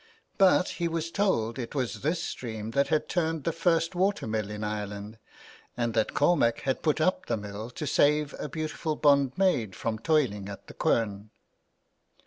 But 0.39 0.67
he 0.81 0.87
was 0.87 1.11
told 1.11 1.59
it 1.59 1.75
was 1.75 2.01
this 2.01 2.23
stream 2.23 2.71
that 2.71 2.87
had 2.87 3.07
turned 3.07 3.43
the 3.43 3.51
first 3.51 3.93
water 3.93 4.25
mill 4.25 4.49
in 4.49 4.63
Ireland, 4.63 5.19
and 5.77 5.93
that 5.93 6.15
Cormac 6.15 6.61
had 6.61 6.81
put 6.81 6.99
up 6.99 7.27
the 7.27 7.37
mill 7.37 7.69
to 7.69 7.85
save 7.85 8.33
a 8.39 8.49
beautiful 8.49 8.95
bond 8.95 9.33
maid 9.37 9.75
from 9.75 9.99
toiling 9.99 10.49
at 10.49 10.65
the 10.65 10.73
quern. 10.73 11.29